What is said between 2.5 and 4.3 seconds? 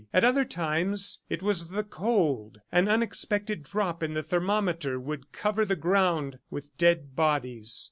an unexpected drop in the